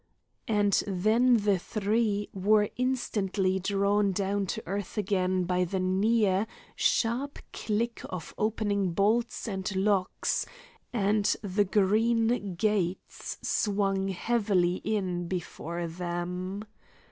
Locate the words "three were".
1.59-2.71